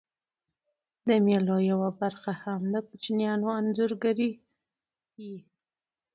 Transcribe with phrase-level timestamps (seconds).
[1.07, 4.31] د مېلو یوه برخه هم د کوچنيانو انځورګرۍ
[5.25, 5.37] يي.